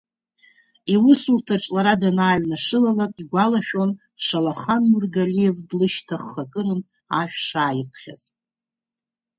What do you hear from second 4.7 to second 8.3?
Нургалиев длышьҭахх акырантә ашә шааиртхьаз.